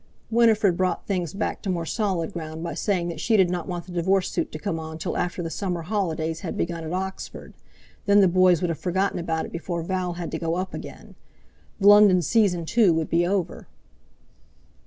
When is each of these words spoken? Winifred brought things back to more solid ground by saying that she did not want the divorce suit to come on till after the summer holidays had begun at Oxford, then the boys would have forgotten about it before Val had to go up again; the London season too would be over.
Winifred 0.31 0.77
brought 0.77 1.05
things 1.05 1.31
back 1.31 1.61
to 1.61 1.69
more 1.69 1.85
solid 1.85 2.33
ground 2.33 2.63
by 2.63 2.73
saying 2.73 3.07
that 3.09 3.19
she 3.19 3.37
did 3.37 3.51
not 3.51 3.67
want 3.67 3.85
the 3.85 3.91
divorce 3.91 4.31
suit 4.31 4.51
to 4.51 4.57
come 4.57 4.79
on 4.79 4.97
till 4.97 5.15
after 5.15 5.43
the 5.43 5.49
summer 5.51 5.83
holidays 5.83 6.39
had 6.39 6.57
begun 6.57 6.83
at 6.83 6.91
Oxford, 6.91 7.53
then 8.07 8.19
the 8.19 8.27
boys 8.27 8.61
would 8.63 8.69
have 8.69 8.79
forgotten 8.79 9.19
about 9.19 9.45
it 9.45 9.51
before 9.51 9.83
Val 9.83 10.13
had 10.13 10.31
to 10.31 10.39
go 10.39 10.55
up 10.55 10.73
again; 10.73 11.13
the 11.79 11.87
London 11.87 12.23
season 12.23 12.65
too 12.65 12.91
would 12.95 13.11
be 13.11 13.27
over. 13.27 13.67